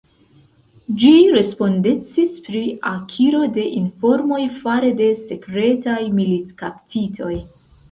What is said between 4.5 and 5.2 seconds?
fare de